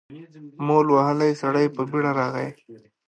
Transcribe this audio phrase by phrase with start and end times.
[0.65, 2.49] مول وهلی سړی په بېړه راغی.